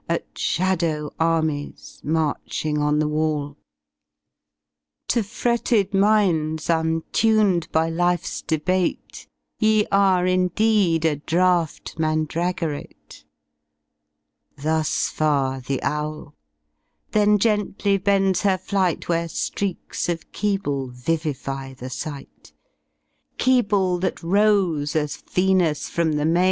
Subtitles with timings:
[0.09, 3.55] At shadow armies, marching on the wall;
[5.05, 9.27] 84 To fretted fninds, untuned by Life*s debate,
[9.59, 13.25] Te are, indeed^ a draught mandragorateV
[14.57, 16.33] Thus far the Ozvl;
[17.11, 22.53] then gently bends her flight Where Streaks of Keble vivify the sight;
[23.37, 26.39] Kebie that rose, as Venus from the mam.